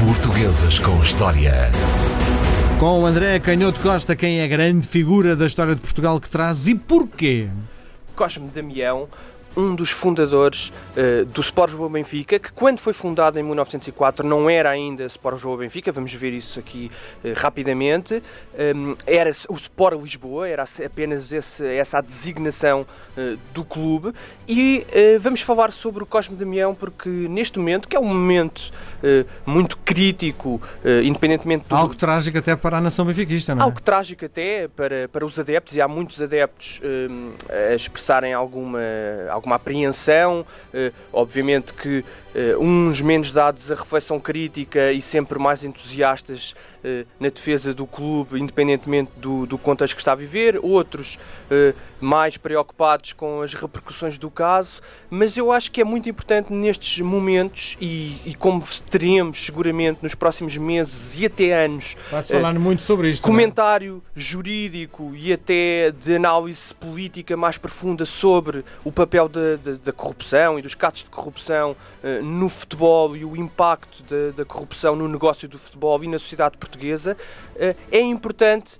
Portuguesas 0.00 0.78
com 0.78 1.02
História. 1.02 1.72
Com 2.78 3.02
o 3.02 3.06
André 3.06 3.40
Canhoto 3.40 3.80
Costa, 3.80 4.14
quem 4.14 4.38
é 4.38 4.44
a 4.44 4.46
grande 4.46 4.86
figura 4.86 5.34
da 5.34 5.44
história 5.44 5.74
de 5.74 5.80
Portugal 5.80 6.20
que 6.20 6.30
traz 6.30 6.68
e 6.68 6.76
porquê? 6.76 7.48
Cosme 8.14 8.48
Damião, 8.54 9.08
um 9.58 9.74
dos 9.74 9.90
fundadores 9.90 10.72
uh, 10.96 11.24
do 11.24 11.40
Sport 11.40 11.70
Lisboa 11.70 11.90
Benfica, 11.90 12.38
que 12.38 12.52
quando 12.52 12.78
foi 12.78 12.92
fundado 12.92 13.40
em 13.40 13.42
1904 13.42 14.26
não 14.26 14.48
era 14.48 14.70
ainda 14.70 15.04
Sport 15.06 15.34
Lisboa 15.34 15.56
Benfica, 15.56 15.90
vamos 15.90 16.14
ver 16.14 16.32
isso 16.32 16.60
aqui 16.60 16.88
uh, 17.24 17.32
rapidamente, 17.34 18.22
um, 18.76 18.94
era 19.04 19.30
o 19.48 19.54
Sport 19.54 20.00
Lisboa, 20.00 20.48
era 20.48 20.64
apenas 20.86 21.32
esse, 21.32 21.66
essa 21.66 21.98
a 21.98 22.00
designação 22.00 22.86
uh, 23.16 23.36
do 23.52 23.64
clube 23.64 24.12
e 24.46 24.86
vamos 25.20 25.40
falar 25.40 25.72
sobre 25.72 26.02
o 26.04 26.06
Cosme 26.06 26.36
Damião 26.36 26.72
porque 26.74 27.08
neste 27.08 27.58
momento, 27.58 27.88
que 27.88 27.96
é 27.96 28.00
um 28.00 28.04
momento 28.04 28.70
muito 29.44 29.76
crítico, 29.78 30.60
independentemente 31.04 31.64
do... 31.68 31.74
Algo 31.74 31.94
trágico 31.94 32.38
até 32.38 32.54
para 32.54 32.78
a 32.78 32.80
nação 32.80 33.04
benfiquista, 33.04 33.54
não 33.54 33.62
é? 33.62 33.64
Algo 33.64 33.82
trágico 33.82 34.24
até 34.24 34.68
para, 34.68 35.08
para 35.08 35.26
os 35.26 35.38
adeptos 35.38 35.76
e 35.76 35.80
há 35.80 35.88
muitos 35.88 36.22
adeptos 36.22 36.80
a 37.50 37.74
expressarem 37.74 38.32
alguma, 38.32 38.78
alguma 39.30 39.47
alguma 39.48 39.56
apreensão, 39.56 40.44
eh, 40.72 40.92
obviamente 41.12 41.72
que 41.72 42.04
eh, 42.34 42.56
uns 42.58 43.00
menos 43.00 43.30
dados 43.30 43.70
a 43.70 43.74
reflexão 43.74 44.20
crítica 44.20 44.92
e 44.92 45.00
sempre 45.00 45.38
mais 45.38 45.64
entusiastas 45.64 46.54
na 47.18 47.28
defesa 47.28 47.74
do 47.74 47.86
clube, 47.86 48.40
independentemente 48.40 49.10
do, 49.16 49.46
do 49.46 49.58
contexto 49.58 49.94
que 49.94 50.00
está 50.00 50.12
a 50.12 50.14
viver, 50.14 50.58
outros 50.62 51.18
mais 52.00 52.36
preocupados 52.36 53.12
com 53.12 53.42
as 53.42 53.54
repercussões 53.54 54.18
do 54.18 54.30
caso, 54.30 54.80
mas 55.10 55.36
eu 55.36 55.50
acho 55.50 55.70
que 55.72 55.80
é 55.80 55.84
muito 55.84 56.08
importante 56.08 56.52
nestes 56.52 57.00
momentos 57.00 57.76
e, 57.80 58.20
e 58.24 58.34
como 58.34 58.62
teremos 58.88 59.44
seguramente 59.44 59.98
nos 60.02 60.14
próximos 60.14 60.56
meses 60.56 61.20
e 61.20 61.26
até 61.26 61.64
anos. 61.64 61.96
Vai-se 62.10 62.32
falar 62.32 62.54
muito 62.54 62.82
sobre 62.82 63.10
isto. 63.10 63.24
É? 63.24 63.26
Comentário 63.26 64.02
é? 64.16 64.20
jurídico 64.20 65.12
e 65.14 65.32
até 65.32 65.90
de 65.90 66.14
análise 66.14 66.72
política 66.74 67.36
mais 67.36 67.58
profunda 67.58 68.04
sobre 68.04 68.64
o 68.84 68.92
papel 68.92 69.28
da, 69.28 69.56
da, 69.56 69.72
da 69.72 69.92
corrupção 69.92 70.58
e 70.58 70.62
dos 70.62 70.74
casos 70.74 71.04
de 71.04 71.10
corrupção 71.10 71.76
no 72.22 72.48
futebol 72.48 73.16
e 73.16 73.24
o 73.24 73.36
impacto 73.36 74.02
da, 74.04 74.30
da, 74.36 74.44
corrupção 74.44 74.94
no 74.94 75.08
negócio 75.08 75.48
do 75.48 75.58
futebol 75.58 76.02
e 76.02 76.08
na 76.08 76.18
sociedade 76.18 76.56
portuguesa, 76.56 76.67
uh, 76.76 77.76
é 77.90 78.00
importante 78.00 78.78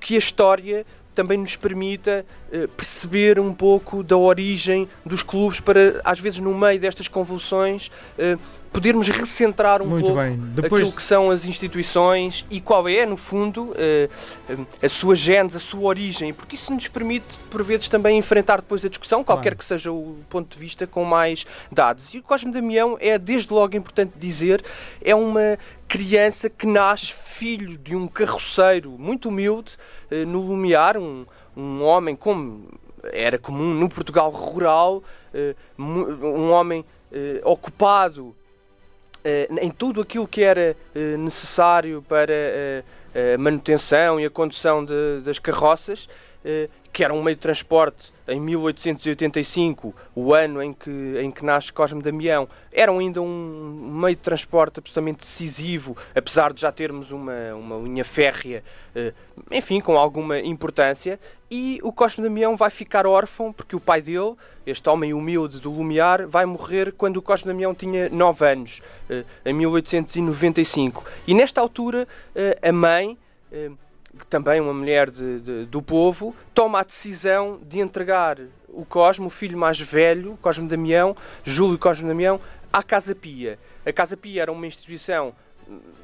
que 0.00 0.14
a 0.14 0.18
história 0.18 0.86
também 1.14 1.38
nos 1.38 1.56
permita 1.56 2.24
uh, 2.52 2.68
perceber 2.68 3.38
um 3.38 3.52
pouco 3.52 4.02
da 4.02 4.16
origem 4.16 4.88
dos 5.04 5.22
clubes 5.22 5.60
para, 5.60 6.00
às 6.04 6.18
vezes, 6.18 6.40
no 6.40 6.54
meio 6.54 6.78
destas 6.80 7.08
convulsões, 7.08 7.90
uh, 8.18 8.38
podermos 8.72 9.08
recentrar 9.08 9.82
um 9.82 9.86
Muito 9.86 10.06
pouco 10.06 10.20
bem. 10.20 10.36
Depois... 10.36 10.82
aquilo 10.82 10.96
que 10.96 11.02
são 11.02 11.30
as 11.30 11.44
instituições 11.44 12.46
e 12.50 12.60
qual 12.60 12.88
é, 12.88 13.04
no 13.04 13.16
fundo, 13.16 13.72
uh, 13.72 14.66
a 14.82 14.88
sua 14.88 15.14
gênese, 15.14 15.56
a 15.56 15.60
sua 15.60 15.82
origem, 15.82 16.32
porque 16.32 16.56
isso 16.56 16.72
nos 16.72 16.88
permite, 16.88 17.38
por 17.50 17.62
vezes, 17.62 17.88
também 17.88 18.16
enfrentar 18.16 18.60
depois 18.62 18.84
a 18.84 18.88
discussão, 18.88 19.22
qualquer 19.22 19.50
claro. 19.50 19.56
que 19.56 19.64
seja 19.64 19.92
o 19.92 20.16
ponto 20.30 20.54
de 20.54 20.58
vista, 20.58 20.86
com 20.86 21.04
mais 21.04 21.46
dados. 21.70 22.14
E 22.14 22.18
o 22.18 22.22
Cosme 22.22 22.50
Damião 22.50 22.96
é, 22.98 23.18
desde 23.18 23.52
logo, 23.52 23.76
importante 23.76 24.12
dizer, 24.16 24.64
é 25.02 25.14
uma 25.14 25.58
criança 25.86 26.48
que 26.48 26.66
nasce 26.66 27.12
filho 27.12 27.76
de 27.76 27.94
um 27.94 28.08
carroceiro 28.08 28.92
muito 28.98 29.28
humilde 29.28 29.76
uh, 30.10 30.26
no 30.26 30.40
Lumiar, 30.40 30.96
um, 30.96 31.26
um 31.54 31.82
homem 31.82 32.16
como 32.16 32.68
era 33.12 33.36
comum 33.36 33.74
no 33.74 33.88
Portugal 33.88 34.30
rural, 34.30 35.02
uh, 35.34 35.54
um 35.82 36.50
homem 36.50 36.84
ocupado 37.44 38.34
eh, 38.38 38.41
em 39.60 39.70
tudo 39.70 40.00
aquilo 40.00 40.26
que 40.26 40.42
era 40.42 40.76
eh, 40.94 41.16
necessário 41.16 42.04
para 42.08 42.32
eh, 42.32 42.82
a 43.34 43.38
manutenção 43.38 44.18
e 44.18 44.26
a 44.26 44.30
condução 44.30 44.84
de, 44.84 45.20
das 45.24 45.38
carroças, 45.38 46.08
que 46.92 47.02
era 47.02 47.14
um 47.14 47.22
meio 47.22 47.36
de 47.36 47.40
transporte 47.40 48.12
em 48.28 48.38
1885, 48.38 49.94
o 50.14 50.34
ano 50.34 50.62
em 50.62 50.72
que, 50.72 50.90
em 51.20 51.30
que 51.30 51.44
nasce 51.44 51.72
Cosme 51.72 52.02
Damião, 52.02 52.46
era 52.70 52.92
ainda 52.92 53.22
um 53.22 53.90
meio 54.00 54.14
de 54.14 54.22
transporte 54.22 54.78
absolutamente 54.78 55.20
decisivo, 55.20 55.96
apesar 56.14 56.52
de 56.52 56.60
já 56.60 56.70
termos 56.70 57.10
uma, 57.10 57.54
uma 57.54 57.76
linha 57.76 58.04
férrea, 58.04 58.62
eh, 58.94 59.14
enfim, 59.50 59.80
com 59.80 59.96
alguma 59.96 60.38
importância. 60.38 61.18
E 61.50 61.80
o 61.82 61.92
Cosme 61.92 62.24
Damião 62.24 62.56
vai 62.56 62.70
ficar 62.70 63.06
órfão 63.06 63.52
porque 63.52 63.74
o 63.74 63.80
pai 63.80 64.02
dele, 64.02 64.34
este 64.66 64.88
homem 64.88 65.14
humilde 65.14 65.60
do 65.60 65.70
Lumiar, 65.70 66.26
vai 66.26 66.44
morrer 66.44 66.92
quando 66.92 67.16
o 67.16 67.22
Cosme 67.22 67.48
Damião 67.48 67.74
tinha 67.74 68.08
9 68.10 68.46
anos, 68.46 68.82
eh, 69.08 69.24
em 69.46 69.54
1895. 69.54 71.04
E 71.26 71.34
nesta 71.34 71.60
altura, 71.60 72.06
eh, 72.34 72.58
a 72.62 72.72
mãe 72.72 73.18
também 74.28 74.60
uma 74.60 74.74
mulher 74.74 75.10
de, 75.10 75.40
de, 75.40 75.64
do 75.66 75.82
povo, 75.82 76.34
toma 76.54 76.80
a 76.80 76.84
decisão 76.84 77.60
de 77.66 77.80
entregar 77.80 78.38
o 78.68 78.84
Cosmo, 78.84 79.26
o 79.26 79.30
filho 79.30 79.58
mais 79.58 79.78
velho, 79.80 80.38
Cosme 80.40 80.68
Damião, 80.68 81.16
Júlio 81.44 81.78
Cosme 81.78 82.08
Damião, 82.08 82.40
à 82.72 82.82
Casa 82.82 83.14
Pia. 83.14 83.58
A 83.84 83.92
Casa 83.92 84.16
Pia 84.16 84.42
era 84.42 84.52
uma 84.52 84.66
instituição 84.66 85.34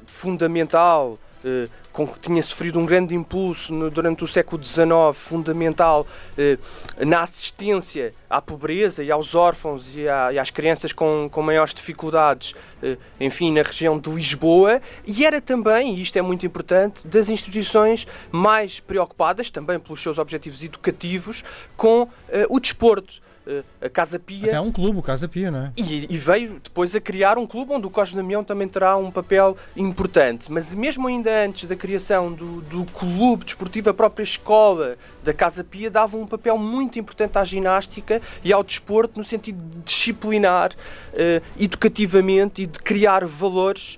fundamental 0.05 1.19
eh, 1.43 1.69
com 1.93 2.05
que 2.05 2.19
tinha 2.19 2.43
sofrido 2.43 2.77
um 2.77 2.85
grande 2.85 3.15
impulso 3.15 3.73
no, 3.73 3.89
durante 3.89 4.23
o 4.23 4.27
século 4.27 4.61
XIX, 4.61 4.87
fundamental 5.13 6.05
eh, 6.37 6.57
na 6.99 7.21
assistência 7.21 8.13
à 8.29 8.41
pobreza 8.41 9.03
e 9.03 9.09
aos 9.09 9.35
órfãos 9.35 9.95
e, 9.95 10.07
à, 10.07 10.33
e 10.33 10.39
às 10.39 10.49
crianças 10.49 10.91
com, 10.91 11.29
com 11.29 11.41
maiores 11.41 11.73
dificuldades, 11.73 12.53
eh, 12.83 12.97
enfim, 13.19 13.53
na 13.53 13.61
região 13.61 13.97
de 13.97 14.09
Lisboa, 14.09 14.81
e 15.07 15.25
era 15.25 15.39
também, 15.39 15.95
e 15.95 16.01
isto 16.01 16.17
é 16.17 16.21
muito 16.21 16.45
importante, 16.45 17.07
das 17.07 17.29
instituições 17.29 18.05
mais 18.31 18.79
preocupadas, 18.81 19.49
também 19.49 19.79
pelos 19.79 20.03
seus 20.03 20.17
objetivos 20.17 20.61
educativos, 20.61 21.43
com 21.77 22.07
o 22.49 22.59
desporto. 22.59 23.21
Eh, 23.49 23.63
a 23.81 23.89
Casa 23.89 24.19
Pia. 24.19 24.47
Até 24.47 24.61
um 24.61 24.71
clube, 24.71 24.99
o 24.99 25.01
Casa 25.01 25.27
Pia, 25.27 25.49
não 25.49 25.59
é? 25.59 25.73
E, 25.75 26.05
e, 26.07 26.17
veio 26.17 26.59
depois 26.63 26.95
a 26.95 27.01
criar 27.01 27.39
um 27.39 27.47
clube 27.47 27.73
onde 27.73 27.87
o 27.87 27.89
Cosme 27.89 28.17
Damião 28.17 28.43
também 28.43 28.67
terá 28.67 28.95
um 28.95 29.09
papel 29.09 29.57
importante. 29.75 30.51
Mas 30.51 30.71
mesmo 30.75 31.07
ainda 31.07 31.45
antes 31.45 31.67
da 31.67 31.75
criação 31.75 32.31
do, 32.31 32.61
do 32.61 32.85
clube 32.85 33.45
desportivo, 33.45 33.89
a 33.89 33.93
própria 33.93 34.23
escola 34.23 34.97
da 35.23 35.33
Casa 35.33 35.63
Pia 35.63 35.89
dava 35.89 36.15
um 36.15 36.27
papel 36.27 36.59
muito 36.59 36.99
importante 36.99 37.39
à 37.39 37.43
ginástica 37.43 38.21
e 38.43 38.53
ao 38.53 38.63
desporto 38.63 39.17
no 39.17 39.25
sentido 39.25 39.63
de 39.63 39.77
disciplinar 39.79 40.71
uh, 40.71 41.43
educativamente 41.59 42.61
e 42.61 42.65
de 42.67 42.79
criar 42.79 43.25
valores. 43.25 43.97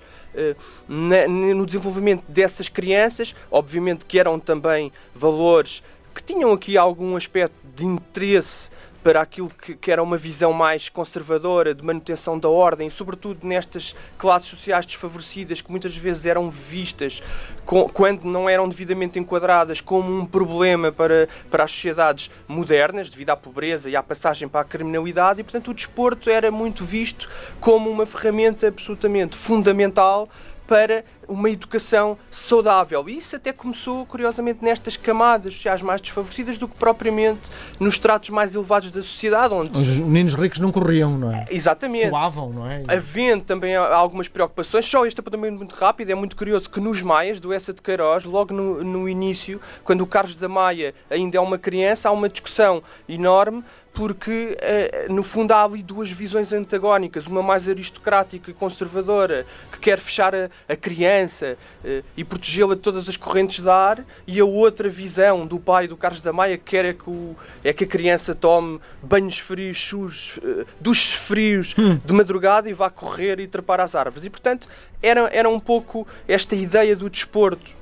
Na, 0.88 1.28
no 1.28 1.66
desenvolvimento 1.66 2.24
dessas 2.26 2.70
crianças, 2.70 3.36
obviamente 3.52 4.06
que 4.06 4.18
eram 4.18 4.40
também 4.40 4.90
valores 5.14 5.84
que 6.16 6.24
tinham 6.24 6.54
aqui 6.54 6.78
algum 6.78 7.18
aspecto 7.18 7.54
de 7.76 7.86
interesse 7.86 8.70
para 9.04 9.22
aquilo 9.22 9.50
que, 9.50 9.76
que, 9.76 9.92
era 9.92 10.02
uma 10.02 10.18
visão 10.18 10.54
mais 10.54 10.90
conservadora 10.90 11.74
de 11.74 11.84
manutenção 11.84 12.38
da 12.38 12.50
ordem, 12.50 12.90
sobretudo 12.90 13.46
nestas 13.46 13.96
classes 14.18 14.50
sociais 14.50 14.86
desfavorecidas 14.86 15.62
que 15.62 15.72
muitas 15.72 15.96
vezes 15.96 16.26
eram 16.26 16.50
vistas 16.50 17.24
com, 17.66 17.90
quando 17.90 18.26
não 18.26 18.48
eram 18.48 18.70
devidamente 18.70 19.18
enquadradas 19.18 19.82
como 19.82 20.12
um 20.12 20.26
problema 20.26 20.92
para, 20.92 21.28
para 21.50 21.64
as 21.64 21.72
sociedades 21.72 22.30
modernas, 22.48 23.10
devido 23.10 23.32
à 23.32 23.38
pobreza 23.38 23.90
e 23.90 23.96
à 23.96 24.04
passagem 24.04 24.48
para 24.48 24.62
a 24.62 24.66
criminalidade, 24.66 25.42
e 25.42 25.44
portanto 25.44 25.72
o 25.72 25.74
desporto 25.74 26.30
era 26.30 26.52
muito 26.52 26.86
visto 26.86 27.30
como 27.60 27.90
uma 27.90 28.06
ferramenta 28.06 28.68
absolutamente 28.68 29.36
fundamental 29.36 30.30
para 30.68 31.04
uma 31.32 31.50
educação 31.50 32.18
saudável. 32.30 33.08
E 33.08 33.18
isso 33.18 33.36
até 33.36 33.54
começou, 33.54 34.06
curiosamente, 34.06 34.64
nestas 34.64 34.98
camadas 34.98 35.54
sociais 35.56 35.82
mais 35.82 36.02
desfavorecidas 36.02 36.58
do 36.58 36.68
que 36.68 36.76
propriamente 36.76 37.42
nos 37.80 37.98
tratos 37.98 38.30
mais 38.30 38.54
elevados 38.54 38.92
da 38.92 39.02
sociedade. 39.02 39.54
Onde 39.54 39.80
os 39.80 40.00
meninos 40.00 40.36
ricos 40.36 40.60
não 40.60 40.72
corriam, 40.72 41.18
não 41.18 41.32
é? 41.32 41.46
Exatamente. 41.50 42.10
Suavam, 42.10 42.50
não 42.52 42.70
é? 42.70 42.84
Havendo 42.88 43.44
também 43.44 43.76
algumas 43.76 44.28
preocupações. 44.28 44.86
Só 44.86 45.06
este 45.06 45.20
apontamento 45.20 45.58
muito 45.58 45.76
rápido, 45.76 46.12
é 46.12 46.16
muito 46.16 46.36
curioso 46.36 46.70
que 46.70 46.80
nos 46.80 47.02
Maias, 47.02 47.40
do 47.40 47.54
Essa 47.54 47.74
de 47.74 47.82
Queiroz, 47.82 48.26
logo 48.26 48.54
no, 48.54 48.84
no 48.84 49.10
início, 49.10 49.62
quando 49.84 50.02
o 50.02 50.08
Carlos 50.08 50.36
da 50.36 50.50
Maia 50.50 50.94
ainda 51.10 51.38
é 51.38 51.42
uma 51.42 51.58
criança, 51.58 52.10
há 52.10 52.12
uma 52.12 52.28
discussão 52.28 52.84
enorme 53.08 53.64
porque 53.94 54.58
eh, 54.62 55.08
no 55.10 55.22
fundo 55.24 55.52
há 55.52 55.64
ali 55.64 55.84
duas 55.84 56.10
visões 56.10 56.54
antagónicas, 56.54 57.28
uma 57.28 57.44
mais 57.44 57.68
aristocrática 57.68 58.50
e 58.50 58.54
conservadora, 58.54 59.46
que 59.72 59.80
quer 59.80 60.00
fechar 60.00 60.34
a, 60.34 60.50
a 60.68 60.76
criança 60.76 61.21
uh, 61.26 62.04
e 62.16 62.24
protegê-la 62.24 62.76
de 62.76 62.82
todas 62.82 63.08
as 63.08 63.18
correntes 63.18 63.60
de 63.64 63.70
ar, 63.70 64.04
e 64.26 64.40
a 64.40 64.46
outra 64.46 64.88
visão 64.88 65.46
do 65.46 65.60
pai 65.60 65.88
do 65.88 65.98
Carlos 65.98 66.22
da 66.22 66.32
Maia, 66.32 66.58
que 66.58 66.64
quer 66.64 66.86
é 66.86 66.94
que, 66.94 67.10
o, 67.10 67.36
é 67.64 67.74
que 67.74 67.84
a 67.84 67.88
criança 67.88 68.34
tome 68.34 68.80
banhos 69.02 69.40
frios, 69.40 69.78
chus, 69.78 70.38
uh, 70.38 70.66
duches 70.80 71.14
frios 71.14 71.76
hum. 71.78 72.00
de 72.04 72.14
madrugada 72.14 72.70
e 72.70 72.74
vá 72.74 72.90
correr 72.90 73.40
e 73.40 73.48
trepar 73.48 73.80
às 73.80 73.96
árvores. 73.96 74.26
E 74.26 74.30
portanto 74.30 74.68
era, 75.02 75.30
era 75.34 75.50
um 75.50 75.60
pouco 75.60 76.08
esta 76.28 76.56
ideia 76.56 76.96
do 76.96 77.10
desporto 77.10 77.82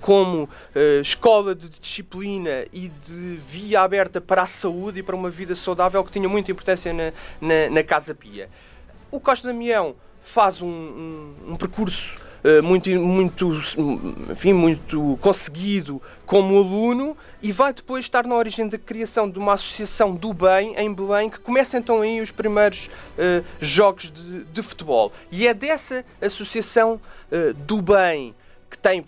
como 0.00 0.44
uh, 0.44 1.00
escola 1.00 1.54
de 1.54 1.66
disciplina 1.66 2.66
e 2.70 2.90
de 2.90 3.36
via 3.36 3.80
aberta 3.80 4.20
para 4.20 4.42
a 4.42 4.46
saúde 4.46 5.00
e 5.00 5.02
para 5.02 5.16
uma 5.16 5.30
vida 5.30 5.54
saudável 5.54 6.04
que 6.04 6.12
tinha 6.12 6.28
muita 6.28 6.52
importância 6.52 6.92
na, 6.92 7.10
na, 7.40 7.70
na 7.70 7.82
Casa 7.82 8.14
Pia. 8.14 8.50
O 9.10 9.18
Costa 9.18 9.48
Damião 9.48 9.96
faz 10.20 10.60
um, 10.60 10.68
um, 10.68 11.34
um 11.52 11.56
percurso 11.56 12.18
muito, 12.62 12.90
muito, 12.90 13.50
enfim, 14.30 14.52
muito 14.52 15.18
conseguido 15.20 16.00
como 16.26 16.58
aluno 16.58 17.16
e 17.42 17.50
vai 17.50 17.72
depois 17.72 18.04
estar 18.04 18.26
na 18.26 18.34
origem 18.34 18.68
da 18.68 18.76
criação 18.76 19.30
de 19.30 19.38
uma 19.38 19.54
associação 19.54 20.14
do 20.14 20.34
bem 20.34 20.74
em 20.76 20.92
Belém 20.92 21.30
que 21.30 21.40
começa 21.40 21.78
então 21.78 22.02
aí 22.02 22.20
os 22.20 22.30
primeiros 22.30 22.86
uh, 23.18 23.44
jogos 23.60 24.10
de, 24.10 24.44
de, 24.44 24.62
futebol. 24.62 25.12
E 25.30 25.46
é 25.46 25.54
dessa 25.54 26.04
associação 26.20 27.00
uh, 27.30 27.54
do 27.54 27.80
bem 27.80 28.34
que 28.70 28.78
tem 28.78 29.04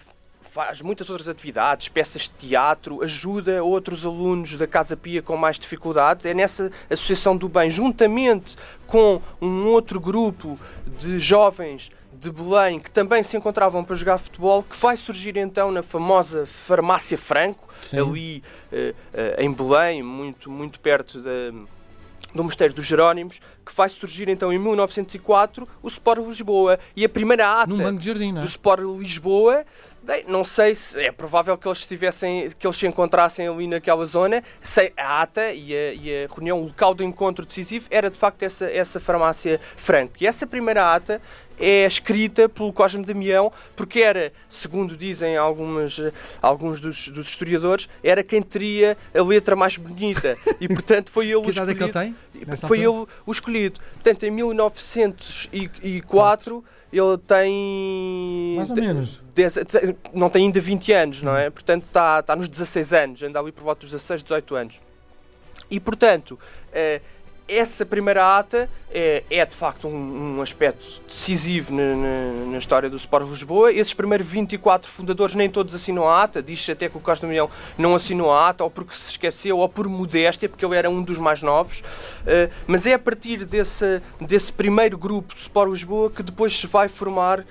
faz 0.56 0.80
muitas 0.80 1.10
outras 1.10 1.28
atividades, 1.28 1.88
peças 1.88 2.22
de 2.22 2.48
teatro, 2.48 3.02
ajuda 3.02 3.62
outros 3.62 4.06
alunos 4.06 4.56
da 4.56 4.66
Casa 4.66 4.96
Pia 4.96 5.20
com 5.20 5.36
mais 5.36 5.58
dificuldades. 5.58 6.24
É 6.24 6.32
nessa 6.32 6.72
Associação 6.88 7.36
do 7.36 7.46
Bem, 7.46 7.68
juntamente 7.68 8.56
com 8.86 9.20
um 9.38 9.66
outro 9.66 10.00
grupo 10.00 10.58
de 10.96 11.18
jovens 11.18 11.90
de 12.18 12.30
Belém 12.30 12.80
que 12.80 12.90
também 12.90 13.22
se 13.22 13.36
encontravam 13.36 13.84
para 13.84 13.96
jogar 13.96 14.18
futebol, 14.18 14.62
que 14.62 14.76
vai 14.76 14.96
surgir 14.96 15.36
então 15.36 15.70
na 15.70 15.82
famosa 15.82 16.46
Farmácia 16.46 17.18
Franco, 17.18 17.72
Sim. 17.80 17.98
ali 17.98 18.42
uh, 18.72 18.76
uh, 18.76 19.40
em 19.40 19.52
Belém, 19.52 20.02
muito, 20.02 20.50
muito 20.50 20.80
perto 20.80 21.20
da 21.20 21.30
do 22.36 22.44
Mosteiro 22.44 22.74
dos 22.74 22.86
Jerónimos, 22.86 23.40
que 23.66 23.74
vai 23.74 23.88
surgir 23.88 24.28
então 24.28 24.52
em 24.52 24.58
1904 24.58 25.66
o 25.82 25.88
Sport 25.88 26.24
Lisboa. 26.24 26.78
E 26.94 27.04
a 27.04 27.08
primeira 27.08 27.62
ata 27.62 27.74
jardim, 28.00 28.32
do 28.32 28.46
Sport 28.46 28.80
Lisboa, 28.96 29.66
bem, 30.00 30.24
não 30.28 30.44
sei 30.44 30.76
se 30.76 31.00
é 31.00 31.10
provável 31.10 31.58
que 31.58 31.66
eles 31.66 31.78
estivessem, 31.78 32.48
que 32.56 32.64
eles 32.64 32.76
se 32.76 32.86
encontrassem 32.86 33.48
ali 33.48 33.66
naquela 33.66 34.06
zona. 34.06 34.42
Sei, 34.62 34.92
a 34.96 35.22
ata 35.22 35.52
e 35.52 35.74
a, 35.74 35.92
e 35.92 36.24
a 36.24 36.32
reunião, 36.32 36.60
o 36.60 36.66
local 36.66 36.94
do 36.94 37.02
encontro 37.02 37.44
decisivo 37.44 37.88
era 37.90 38.08
de 38.08 38.18
facto 38.18 38.44
essa, 38.44 38.66
essa 38.70 39.00
farmácia 39.00 39.60
Franco. 39.76 40.14
E 40.20 40.26
essa 40.26 40.46
primeira 40.46 40.94
ata 40.94 41.20
é 41.58 41.86
escrita 41.86 42.48
pelo 42.48 42.72
Cosme 42.72 43.04
Damião, 43.04 43.52
porque 43.74 44.00
era, 44.00 44.32
segundo 44.48 44.96
dizem 44.96 45.36
algumas, 45.36 46.00
alguns 46.40 46.80
dos, 46.80 47.08
dos, 47.08 47.28
historiadores, 47.28 47.88
era 48.02 48.22
quem 48.22 48.42
teria 48.42 48.96
a 49.14 49.22
letra 49.22 49.56
mais 49.56 49.76
bonita. 49.76 50.36
E, 50.60 50.68
portanto, 50.68 51.10
foi 51.10 51.26
ele 51.32 51.40
que 51.40 51.48
o 51.48 51.50
escolhido. 51.50 51.84
É 51.84 51.92
tem? 51.92 52.16
Foi 52.66 52.84
altura? 52.84 53.00
ele 53.00 53.20
o 53.26 53.32
escolhido. 53.32 53.55
Portanto, 53.94 54.24
em 54.24 54.30
1904 54.30 56.64
ele 56.92 57.18
tem. 57.26 58.54
Mais 58.56 58.70
ou 58.70 58.76
menos. 58.76 59.22
não 60.14 60.30
tem 60.30 60.44
ainda 60.44 60.60
20 60.60 60.92
anos, 60.92 61.22
não 61.22 61.36
é? 61.36 61.48
Hum. 61.48 61.52
Portanto, 61.52 61.84
está, 61.84 62.20
está 62.20 62.36
nos 62.36 62.48
16 62.48 62.92
anos, 62.92 63.22
anda 63.22 63.38
ali 63.38 63.52
por 63.52 63.64
volta 63.64 63.80
dos 63.80 63.90
16, 63.90 64.22
18 64.22 64.54
anos. 64.54 64.80
E, 65.70 65.80
portanto. 65.80 66.38
Essa 67.48 67.86
primeira 67.86 68.38
ata 68.38 68.68
é, 68.90 69.22
é 69.30 69.46
de 69.46 69.54
facto 69.54 69.86
um, 69.86 70.38
um 70.38 70.42
aspecto 70.42 70.84
decisivo 71.06 71.72
na, 71.72 71.94
na, 71.94 72.50
na, 72.52 72.58
história 72.58 72.90
do 72.90 72.96
Sport 72.96 73.28
Lisboa. 73.28 73.72
Esses 73.72 73.94
primeiros 73.94 74.26
24 74.26 74.90
fundadores 74.90 75.34
nem 75.36 75.48
todos 75.48 75.72
assinam 75.72 76.08
a 76.08 76.24
ata, 76.24 76.42
diz-se 76.42 76.72
até 76.72 76.88
que 76.88 76.96
o 76.96 77.00
Costa 77.00 77.24
Milhão 77.24 77.48
não 77.78 77.94
assinou 77.94 78.32
a 78.32 78.48
ata, 78.48 78.64
ou 78.64 78.70
porque 78.70 78.96
se 78.96 79.12
esqueceu, 79.12 79.58
ou 79.58 79.68
por 79.68 79.88
modéstia, 79.88 80.48
porque 80.48 80.64
ele 80.64 80.74
era 80.74 80.90
um 80.90 81.02
dos 81.02 81.18
mais 81.18 81.40
novos. 81.40 81.80
Uh, 81.80 82.50
mas 82.66 82.84
é 82.84 82.94
a 82.94 82.98
partir 82.98 83.44
desse, 83.44 84.02
desse 84.20 84.52
primeiro 84.52 84.98
grupo 84.98 85.32
do 85.32 85.38
Sport 85.38 85.70
Lisboa 85.70 86.10
que 86.10 86.24
depois 86.24 86.58
se 86.58 86.66
vai 86.66 86.88
formar 86.88 87.40
uh, 87.40 87.44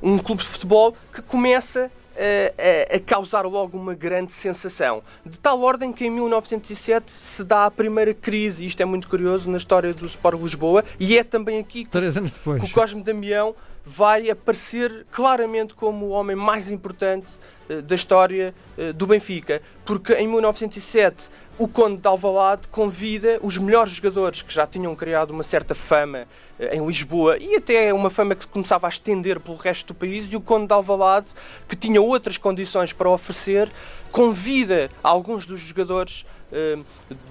um 0.00 0.18
clube 0.18 0.42
de 0.42 0.48
futebol 0.48 0.96
que 1.12 1.22
começa 1.22 1.90
a, 2.16 2.96
a, 2.96 3.00
causar 3.00 3.46
logo 3.46 3.76
uma 3.76 3.94
grande 3.94 4.32
sensação. 4.32 5.02
De 5.24 5.38
tal 5.38 5.60
ordem 5.60 5.92
que 5.92 6.06
em 6.06 6.10
1907 6.10 7.10
se 7.10 7.44
dá 7.44 7.66
a 7.66 7.70
primeira 7.70 8.14
crise, 8.14 8.64
isto 8.64 8.80
é 8.80 8.84
muito 8.84 9.08
curioso 9.08 9.50
na 9.50 9.56
história 9.56 9.92
do 9.92 10.06
Sport 10.06 10.40
Lisboa, 10.40 10.84
e 10.98 11.16
é 11.18 11.24
também 11.24 11.58
aqui 11.58 11.86
Três 11.86 12.16
anos 12.16 12.32
depois. 12.32 12.62
que 12.62 12.70
o 12.70 12.74
Cosme 12.74 13.02
Damião 13.02 13.54
vai 13.88 14.28
aparecer 14.28 15.06
claramente 15.12 15.72
como 15.72 16.06
o 16.06 16.08
homem 16.08 16.34
mais 16.34 16.68
importante 16.68 17.38
uh, 17.70 17.80
da 17.80 17.94
história 17.94 18.52
uh, 18.76 18.92
do 18.92 19.06
Benfica, 19.06 19.62
porque 19.84 20.12
em 20.14 20.26
1907 20.26 21.30
o 21.56 21.68
Conde 21.68 22.00
de 22.00 22.08
Alvalade 22.08 22.66
convida 22.68 23.38
os 23.40 23.56
melhores 23.56 23.92
jogadores 23.92 24.42
que 24.42 24.52
já 24.52 24.66
tinham 24.66 24.94
criado 24.96 25.30
uma 25.30 25.42
certa 25.42 25.74
fama 25.74 26.26
eh, 26.58 26.76
em 26.76 26.84
Lisboa 26.84 27.38
e 27.38 27.56
até 27.56 27.94
uma 27.94 28.10
fama 28.10 28.34
que 28.34 28.46
começava 28.46 28.86
a 28.86 28.90
estender 28.90 29.40
pelo 29.40 29.56
resto 29.56 29.94
do 29.94 29.94
país 29.94 30.30
e 30.30 30.36
o 30.36 30.40
Conde 30.40 30.66
de 30.66 30.74
Alvalade, 30.74 31.32
que 31.66 31.74
tinha 31.74 32.02
outras 32.02 32.36
condições 32.36 32.92
para 32.92 33.08
oferecer, 33.08 33.72
convida 34.12 34.90
alguns 35.02 35.46
dos 35.46 35.60
jogadores 35.60 36.26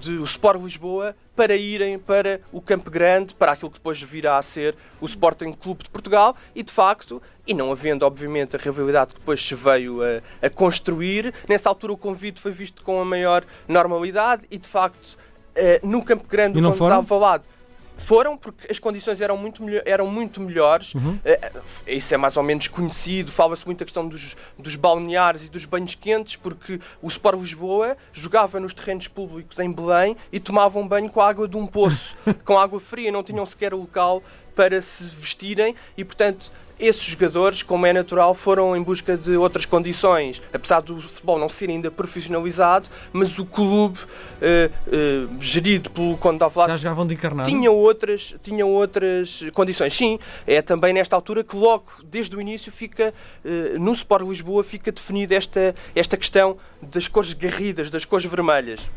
do 0.00 0.24
Sport 0.24 0.62
Lisboa 0.62 1.16
para 1.34 1.54
irem 1.54 1.98
para 1.98 2.40
o 2.50 2.60
Campo 2.60 2.90
Grande, 2.90 3.34
para 3.34 3.52
aquilo 3.52 3.70
que 3.70 3.78
depois 3.78 4.00
virá 4.00 4.38
a 4.38 4.42
ser 4.42 4.74
o 5.00 5.06
Sporting 5.06 5.52
Clube 5.52 5.84
de 5.84 5.90
Portugal. 5.90 6.36
E 6.54 6.62
de 6.62 6.72
facto, 6.72 7.22
e 7.46 7.52
não 7.52 7.70
havendo 7.70 8.04
obviamente 8.04 8.56
a 8.56 8.58
rivalidade 8.58 9.12
que 9.12 9.20
depois 9.20 9.46
se 9.46 9.54
veio 9.54 10.00
a, 10.02 10.46
a 10.46 10.50
construir, 10.50 11.32
nessa 11.48 11.68
altura 11.68 11.92
o 11.92 11.96
convite 11.96 12.40
foi 12.40 12.52
visto 12.52 12.82
com 12.82 13.00
a 13.00 13.04
maior 13.04 13.44
normalidade 13.68 14.46
e 14.50 14.58
de 14.58 14.68
facto 14.68 15.18
eh, 15.54 15.80
no 15.82 16.04
Campo 16.04 16.26
Grande, 16.28 16.60
quando 16.60 16.72
estava 16.72 17.02
falado 17.02 17.46
foram 17.96 18.36
porque 18.36 18.70
as 18.70 18.78
condições 18.78 19.20
eram 19.20 19.36
muito, 19.36 19.62
eram 19.84 20.06
muito 20.06 20.40
melhores. 20.40 20.94
Uhum. 20.94 21.14
Uh, 21.16 21.62
isso 21.86 22.14
é 22.14 22.16
mais 22.16 22.36
ou 22.36 22.42
menos 22.42 22.68
conhecido. 22.68 23.32
Fala-se 23.32 23.64
muito 23.64 23.78
da 23.78 23.84
questão 23.84 24.06
dos, 24.06 24.36
dos 24.58 24.76
balneares 24.76 25.46
e 25.46 25.48
dos 25.48 25.64
banhos 25.64 25.94
quentes, 25.94 26.36
porque 26.36 26.80
o 27.00 27.08
Sport 27.08 27.40
Lisboa 27.40 27.96
jogava 28.12 28.60
nos 28.60 28.74
terrenos 28.74 29.08
públicos 29.08 29.58
em 29.58 29.72
Belém 29.72 30.16
e 30.30 30.38
tomava 30.38 30.78
um 30.78 30.86
banho 30.86 31.08
com 31.10 31.20
a 31.20 31.28
água 31.28 31.48
de 31.48 31.56
um 31.56 31.66
poço, 31.66 32.16
com 32.44 32.58
água 32.58 32.78
fria. 32.78 33.10
Não 33.10 33.22
tinham 33.22 33.44
sequer 33.46 33.72
o 33.72 33.78
local 33.78 34.22
para 34.54 34.80
se 34.80 35.04
vestirem 35.04 35.74
e, 35.96 36.04
portanto, 36.04 36.50
esses 36.78 37.02
jogadores, 37.04 37.62
como 37.62 37.86
é 37.86 37.92
natural, 37.92 38.34
foram 38.34 38.76
em 38.76 38.82
busca 38.82 39.16
de 39.16 39.36
outras 39.36 39.64
condições. 39.64 40.42
Apesar 40.52 40.80
do 40.80 41.00
futebol 41.00 41.38
não 41.38 41.48
ser 41.48 41.70
ainda 41.70 41.90
profissionalizado, 41.90 42.88
mas 43.12 43.38
o 43.38 43.46
clube 43.46 43.98
uh, 43.98 45.28
uh, 45.28 45.40
gerido 45.40 45.90
pelo 45.90 46.16
Conde 46.18 46.38
de 46.38 46.44
Alvalade 46.44 46.72
Já 46.72 46.76
jogavam 46.76 47.06
de 47.06 47.14
encarnado? 47.14 47.48
Tinha 47.48 47.70
outras, 47.70 48.34
tinha 48.42 48.66
outras 48.66 49.44
condições. 49.54 49.94
Sim, 49.94 50.18
é 50.46 50.60
também 50.60 50.92
nesta 50.92 51.16
altura 51.16 51.42
que 51.42 51.56
logo, 51.56 51.86
desde 52.04 52.36
o 52.36 52.40
início, 52.40 52.70
fica 52.70 53.14
uh, 53.44 53.78
no 53.78 53.92
Sport 53.92 54.26
Lisboa 54.26 54.62
fica 54.62 54.92
definida 54.92 55.34
esta, 55.34 55.74
esta 55.94 56.16
questão 56.16 56.58
das 56.82 57.08
cores 57.08 57.32
garridas, 57.32 57.90
das 57.90 58.04
cores 58.04 58.26
vermelhas. 58.26 58.88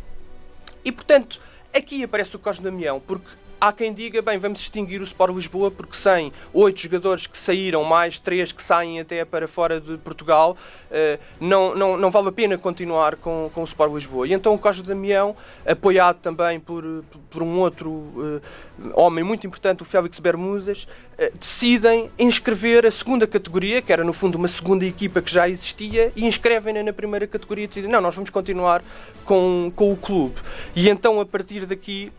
E, 0.83 0.91
portanto, 0.91 1.39
aqui 1.73 2.03
aparece 2.03 2.35
o 2.35 2.39
Cosme 2.39 2.63
Damião, 2.63 3.01
porque 3.05 3.27
Há 3.61 3.73
quem 3.73 3.91
diga, 3.91 4.21
bem, 4.21 4.37
vamos 4.37 4.61
extinguir 4.61 5.01
o 5.01 5.03
Sport 5.03 5.35
Lisboa 5.35 5.69
porque 5.69 5.97
sem 5.97 6.31
oito 6.53 6.79
jogadores 6.79 7.27
que 7.27 7.37
saíram, 7.37 7.83
mais 7.83 8.17
três 8.17 8.53
que 8.53 8.63
saem 8.63 9.01
até 9.01 9.25
para 9.25 9.49
fora 9.49 9.81
de 9.81 9.97
Portugal, 9.97 10.55
uh, 10.89 11.19
não, 11.41 11.75
não, 11.75 11.97
não 11.97 12.09
vale 12.09 12.29
a 12.29 12.31
pena 12.31 12.57
continuar 12.57 13.17
com, 13.17 13.51
com 13.53 13.59
o 13.59 13.65
Sport 13.65 13.93
Lisboa. 13.93 14.25
E 14.25 14.31
então 14.31 14.53
o 14.53 14.57
Costa 14.57 14.81
Damião, 14.81 15.35
apoiado 15.65 16.21
também 16.21 16.57
por, 16.57 17.03
por 17.29 17.43
um 17.43 17.59
outro 17.59 17.89
uh, 17.89 18.41
homem 18.93 19.25
muito 19.25 19.45
importante, 19.45 19.81
o 19.81 19.85
Félix 19.85 20.19
Bermudas, 20.19 20.87
uh, 21.17 21.37
decidem 21.37 22.09
inscrever 22.17 22.85
a 22.85 22.91
segunda 22.91 23.27
categoria, 23.27 23.81
que 23.81 23.91
era 23.91 24.05
no 24.05 24.13
fundo 24.13 24.37
uma 24.37 24.47
segunda 24.47 24.85
equipa 24.85 25.21
que 25.21 25.33
já 25.33 25.49
existia, 25.49 26.13
e 26.15 26.25
inscrevem-na 26.25 26.81
na 26.81 26.93
primeira 26.93 27.27
categoria 27.27 27.65
e 27.65 27.67
decidem, 27.67 27.91
não, 27.91 27.99
nós 27.99 28.15
vamos 28.15 28.29
continuar 28.29 28.81
com, 29.25 29.69
com 29.75 29.91
o 29.91 29.97
clube. 29.97 30.35
E 30.73 30.87
então 30.87 31.19
a 31.19 31.25
partir 31.25 31.65
daqui 31.65 32.09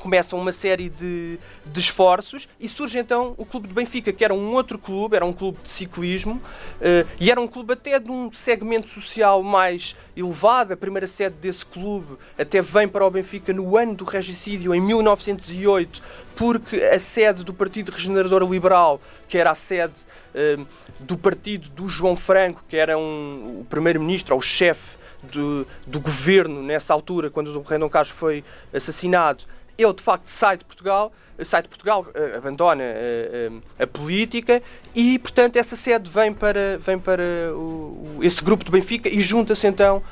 começam 0.00 0.38
uma 0.38 0.52
série 0.52 0.88
de, 0.88 1.38
de, 1.64 1.80
esforços 1.80 2.48
e 2.58 2.66
surge 2.68 2.98
então 2.98 3.34
o 3.36 3.44
Clube 3.44 3.68
de 3.68 3.74
Benfica, 3.74 4.12
que 4.12 4.24
era 4.24 4.34
um 4.34 4.52
outro 4.52 4.78
clube, 4.78 5.16
era 5.16 5.24
um 5.24 5.32
clube 5.32 5.58
de 5.62 5.68
ciclismo 5.68 6.34
uh, 6.34 7.08
e 7.20 7.30
era 7.30 7.40
um 7.40 7.46
clube 7.46 7.74
até 7.74 7.98
de 7.98 8.10
um 8.10 8.32
segmento 8.32 8.88
social 8.88 9.42
mais 9.42 9.96
elevado. 10.16 10.72
A 10.72 10.76
primeira 10.76 11.06
sede 11.06 11.36
desse 11.40 11.64
clube 11.64 12.16
até 12.38 12.60
vem 12.60 12.88
para 12.88 13.06
o 13.06 13.10
Benfica 13.10 13.52
no 13.52 13.76
ano 13.76 13.94
do 13.94 14.04
regicídio, 14.04 14.74
em 14.74 14.80
1908, 14.80 16.02
porque 16.34 16.76
a 16.76 16.98
sede 16.98 17.44
do 17.44 17.52
Partido 17.52 17.92
Regenerador 17.92 18.42
Liberal, 18.50 19.00
que 19.28 19.38
era 19.38 19.50
a 19.50 19.54
sede 19.54 19.94
uh, 20.34 20.66
do 20.98 21.16
partido 21.16 21.68
do 21.70 21.88
João 21.88 22.16
Franco, 22.16 22.64
que 22.68 22.76
era 22.76 22.96
um, 22.96 23.60
o 23.60 23.66
primeiro-ministro, 23.68 24.34
ou 24.34 24.40
o 24.40 24.42
chefe 24.42 24.98
do, 25.22 25.66
do 25.86 26.00
governo 26.00 26.62
nessa 26.62 26.92
altura, 26.92 27.30
quando 27.30 27.48
o 27.48 27.52
Dom 27.52 27.88
Carlos 27.88 28.10
foi 28.10 28.44
assassinado, 28.72 29.44
ele 29.82 29.94
de 29.94 30.02
facto 30.02 30.28
sai 30.28 30.56
de 30.56 30.64
Portugal, 30.64 31.12
sai 31.44 31.62
de 31.62 31.68
Portugal, 31.68 32.06
uh, 32.06 32.36
abandona 32.36 32.84
uh, 32.84 33.60
a 33.78 33.86
política 33.86 34.62
e, 34.94 35.18
portanto, 35.18 35.56
essa 35.56 35.76
sede 35.76 36.10
vem 36.10 36.32
para, 36.32 36.78
vem 36.78 36.98
para 36.98 37.22
o, 37.54 38.18
esse 38.22 38.42
grupo 38.42 38.64
de 38.64 38.70
Benfica 38.70 39.08
e 39.08 39.20
junta-se 39.20 39.66
então 39.66 40.02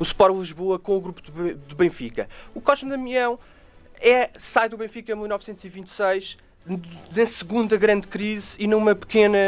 o 0.00 0.02
Sport 0.02 0.34
Lisboa 0.36 0.78
com 0.78 0.96
o 0.96 1.00
grupo 1.00 1.20
de, 1.22 1.54
de 1.54 1.74
Benfica. 1.74 2.28
O 2.54 2.60
Cosme 2.60 2.90
Damião 2.90 3.38
é, 4.00 4.30
sai 4.36 4.68
do 4.68 4.76
Benfica 4.76 5.12
em 5.12 5.16
1926 5.16 6.38
na 7.14 7.26
segunda 7.26 7.76
grande 7.76 8.08
crise 8.08 8.56
e 8.58 8.66
numa 8.66 8.94
pequena 8.94 9.38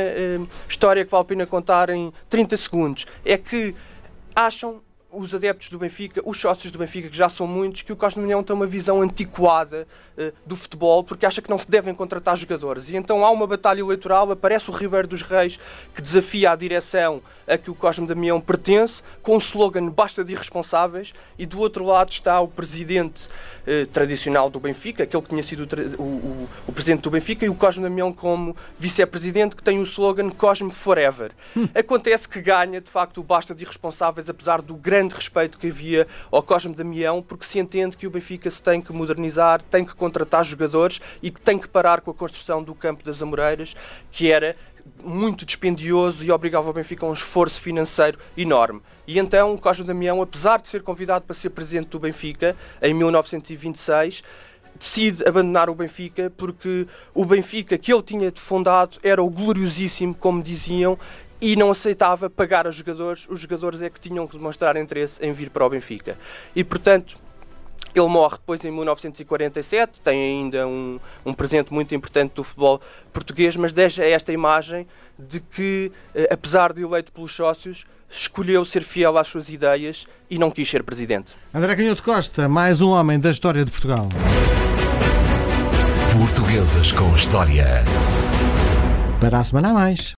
história 0.68 1.04
que 1.04 1.10
vale 1.10 1.22
a 1.22 1.24
pena 1.24 1.46
contar 1.46 1.90
em 1.90 2.12
30 2.28 2.56
segundos. 2.56 3.06
É 3.24 3.36
que 3.38 3.74
acham 4.34 4.82
os 5.10 5.34
adeptos 5.34 5.68
do 5.68 5.78
Benfica, 5.78 6.20
os 6.24 6.38
sócios 6.38 6.70
do 6.70 6.78
Benfica, 6.78 7.08
que 7.08 7.16
já 7.16 7.28
são 7.28 7.46
muitos, 7.46 7.82
que 7.82 7.92
o 7.92 7.96
Cosme 7.96 8.22
Damião 8.22 8.42
tem 8.42 8.54
uma 8.54 8.66
visão 8.66 9.00
antiquada 9.00 9.86
uh, 10.18 10.32
do 10.44 10.56
futebol, 10.56 11.02
porque 11.04 11.24
acha 11.24 11.40
que 11.40 11.48
não 11.48 11.58
se 11.58 11.70
devem 11.70 11.94
contratar 11.94 12.36
jogadores. 12.36 12.90
E 12.90 12.96
então 12.96 13.24
há 13.24 13.30
uma 13.30 13.46
batalha 13.46 13.80
eleitoral, 13.80 14.30
aparece 14.30 14.68
o 14.68 14.72
Ribeiro 14.72 15.06
dos 15.06 15.22
Reis, 15.22 15.58
que 15.94 16.02
desafia 16.02 16.50
a 16.50 16.56
direção 16.56 17.22
a 17.46 17.56
que 17.56 17.70
o 17.70 17.74
Cosme 17.74 18.06
Damião 18.06 18.40
pertence, 18.40 19.02
com 19.22 19.36
o 19.36 19.38
slogan 19.38 19.88
basta 19.88 20.24
de 20.24 20.32
irresponsáveis, 20.32 21.12
e 21.38 21.46
do 21.46 21.60
outro 21.60 21.84
lado 21.84 22.10
está 22.10 22.40
o 22.40 22.48
presidente 22.48 23.26
uh, 23.26 23.86
tradicional 23.92 24.50
do 24.50 24.58
Benfica, 24.58 25.04
aquele 25.04 25.22
que 25.22 25.28
tinha 25.28 25.42
sido 25.42 25.66
o, 25.98 26.02
o, 26.02 26.48
o, 26.66 26.72
presidente 26.72 27.02
do 27.02 27.10
Benfica, 27.10 27.46
e 27.46 27.48
o 27.48 27.54
Cosme 27.54 27.84
Damião 27.84 28.12
como 28.12 28.56
vice-presidente, 28.78 29.54
que 29.54 29.62
tem 29.62 29.78
o 29.78 29.84
slogan 29.84 30.30
Cosme 30.30 30.70
Forever. 30.72 31.30
Acontece 31.74 32.28
que 32.28 32.40
ganha, 32.40 32.80
de 32.80 32.90
facto, 32.90 33.18
o 33.18 33.22
basta 33.22 33.54
de 33.54 33.62
irresponsáveis, 33.62 34.28
apesar 34.28 34.60
do 34.60 34.74
grande 34.74 35.05
grande 35.06 35.14
respeito 35.14 35.58
que 35.58 35.68
havia 35.68 36.06
ao 36.30 36.42
Cosme 36.42 36.74
Damião, 36.74 37.22
porque 37.22 37.46
se 37.46 37.58
entende 37.58 37.96
que 37.96 38.06
o 38.06 38.10
Benfica 38.10 38.50
se 38.50 38.60
tem 38.60 38.80
que 38.80 38.92
modernizar, 38.92 39.62
tem 39.62 39.84
que 39.84 39.94
contratar 39.94 40.44
jogadores 40.44 41.00
e 41.22 41.30
que 41.30 41.40
tem 41.40 41.58
que 41.58 41.68
parar 41.68 42.00
com 42.00 42.10
a 42.10 42.14
construção 42.14 42.62
do 42.62 42.74
campo 42.74 43.04
das 43.04 43.22
Amoreiras, 43.22 43.76
que 44.10 44.30
era 44.30 44.56
muito 45.02 45.44
dispendioso 45.44 46.24
e 46.24 46.30
obrigava 46.30 46.70
o 46.70 46.72
Benfica 46.72 47.06
a 47.06 47.08
um 47.08 47.12
esforço 47.12 47.60
financeiro 47.60 48.18
enorme. 48.36 48.80
E 49.06 49.18
então 49.18 49.54
o 49.54 49.60
Cosme 49.60 49.86
Damião, 49.86 50.20
apesar 50.20 50.60
de 50.60 50.68
ser 50.68 50.82
convidado 50.82 51.24
para 51.24 51.34
ser 51.34 51.50
presidente 51.50 51.88
do 51.88 51.98
Benfica 51.98 52.56
em 52.82 52.94
1926, 52.94 54.22
decide 54.78 55.26
abandonar 55.26 55.70
o 55.70 55.74
Benfica 55.74 56.30
porque 56.36 56.86
o 57.14 57.24
Benfica 57.24 57.78
que 57.78 57.92
ele 57.92 58.02
tinha 58.02 58.32
fundado 58.34 58.98
era 59.02 59.22
o 59.22 59.30
gloriosíssimo, 59.30 60.14
como 60.14 60.42
diziam, 60.42 60.98
e 61.40 61.56
não 61.56 61.70
aceitava 61.70 62.28
pagar 62.28 62.66
aos 62.66 62.74
jogadores. 62.76 63.26
Os 63.28 63.40
jogadores 63.40 63.82
é 63.82 63.90
que 63.90 64.00
tinham 64.00 64.26
que 64.26 64.36
demonstrar 64.36 64.76
interesse 64.76 65.24
em 65.24 65.32
vir 65.32 65.50
para 65.50 65.64
o 65.64 65.70
Benfica. 65.70 66.18
E 66.54 66.62
portanto. 66.64 67.18
Ele 67.94 68.08
morre 68.08 68.36
depois 68.36 68.62
em 68.64 68.70
1947, 68.70 70.02
tem 70.02 70.18
ainda 70.18 70.66
um, 70.66 70.98
um 71.24 71.32
presente 71.32 71.72
muito 71.72 71.94
importante 71.94 72.32
do 72.34 72.44
futebol 72.44 72.80
português, 73.10 73.56
mas 73.56 73.72
deixa 73.72 74.04
esta 74.04 74.32
imagem 74.32 74.86
de 75.18 75.40
que, 75.40 75.90
eh, 76.14 76.28
apesar 76.30 76.74
de 76.74 76.82
eleito 76.82 77.10
pelos 77.10 77.34
sócios, 77.34 77.86
escolheu 78.10 78.64
ser 78.64 78.82
fiel 78.82 79.16
às 79.16 79.28
suas 79.28 79.48
ideias 79.48 80.06
e 80.28 80.38
não 80.38 80.50
quis 80.50 80.68
ser 80.68 80.82
presidente. 80.82 81.34
André 81.54 81.74
Canhoto 81.74 82.02
Costa, 82.02 82.48
mais 82.48 82.80
um 82.80 82.90
homem 82.90 83.18
da 83.18 83.30
história 83.30 83.64
de 83.64 83.70
Portugal. 83.70 84.08
Portuguesas 86.12 86.92
com 86.92 87.14
História. 87.14 87.84
Para 89.20 89.38
a 89.38 89.44
semana 89.44 89.70
a 89.70 89.72
mais. 89.72 90.14